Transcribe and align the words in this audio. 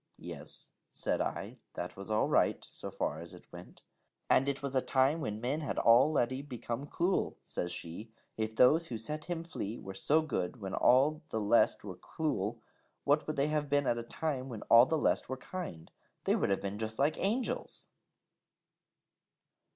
'Yes,' 0.17 0.71
said 0.91 1.21
I, 1.21 1.59
'that 1.75 1.95
was 1.95 2.09
all 2.09 2.27
right, 2.27 2.65
so 2.67 2.89
far 2.89 3.19
as 3.19 3.35
it 3.35 3.45
went.' 3.53 3.83
'And 4.31 4.49
it 4.49 4.63
was 4.63 4.73
a 4.75 4.81
time 4.81 5.21
when 5.21 5.39
men 5.39 5.61
had 5.61 5.77
al 5.77 6.11
leady 6.11 6.41
become 6.41 6.87
cluel,' 6.87 7.35
says 7.43 7.71
she: 7.71 8.11
'if 8.35 8.55
those 8.55 8.87
who 8.87 8.97
set 8.97 9.25
him 9.25 9.43
flee 9.43 9.77
were 9.77 9.93
so 9.93 10.23
good 10.23 10.59
when 10.59 10.73
all 10.73 11.21
the 11.29 11.39
lest 11.39 11.83
were 11.83 11.97
cluel, 11.97 12.57
what 13.03 13.27
would 13.27 13.35
they 13.35 13.49
have 13.49 13.69
been 13.69 13.85
at 13.85 13.99
a 13.99 14.01
time 14.01 14.49
when 14.49 14.63
all 14.71 14.87
the 14.87 14.97
lest 14.97 15.29
were 15.29 15.37
kind? 15.37 15.91
They 16.23 16.35
would 16.35 16.49
have 16.49 16.61
been 16.61 16.79
just 16.79 16.97
like 16.97 17.19
Angels....!' 17.19 17.87